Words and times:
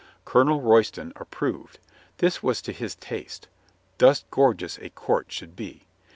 Colonel 0.25 0.61
Royston 0.61 1.13
approved. 1.15 1.77
This 2.17 2.41
was 2.41 2.63
to 2.63 2.71
his 2.73 2.95
taste. 2.95 3.47
Thus 3.99 4.25
gorgeous 4.31 4.79
a 4.79 4.89
court 4.89 5.31
should 5.31 5.55
be. 5.55 5.85